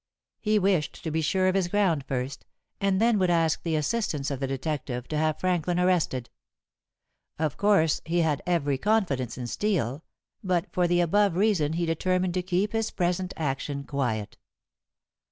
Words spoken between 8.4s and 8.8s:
every